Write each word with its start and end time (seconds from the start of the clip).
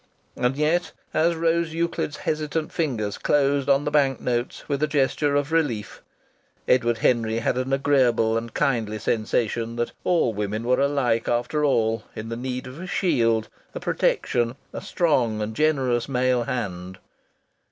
And 0.35 0.55
yet, 0.57 0.93
as 1.13 1.35
Rose 1.35 1.75
Euclid's 1.75 2.17
hesitant 2.17 2.71
fingers 2.73 3.19
closed 3.19 3.69
on 3.69 3.85
the 3.85 3.91
bank 3.91 4.19
notes 4.19 4.67
with 4.67 4.81
a 4.81 4.87
gesture 4.87 5.35
of 5.35 5.51
relief, 5.51 6.01
Edward 6.67 6.97
Henry 6.97 7.37
had 7.37 7.55
an 7.55 7.71
agreeable 7.71 8.35
and 8.35 8.51
kindly 8.51 8.97
sensation 8.97 9.75
that 9.75 9.91
all 10.03 10.33
women 10.33 10.63
were 10.63 10.79
alike, 10.79 11.27
after 11.27 11.63
all, 11.63 12.03
in 12.15 12.29
the 12.29 12.35
need 12.35 12.65
of 12.65 12.81
a 12.81 12.87
shield, 12.87 13.47
a 13.75 13.79
protection, 13.79 14.55
a 14.73 14.81
strong 14.81 15.39
and 15.39 15.55
generous 15.55 16.09
male 16.09 16.45
hand. 16.45 16.97